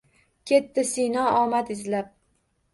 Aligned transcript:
Ketdi 0.51 0.85
Sino 0.93 1.27
omad 1.45 1.71
izlab 1.79 2.13